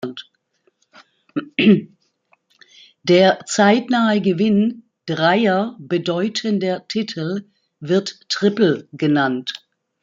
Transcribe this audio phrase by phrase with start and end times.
[3.03, 7.47] Der zeitnahe Gewinn dreier bedeutender Titel
[7.79, 9.53] wird Triple genannt.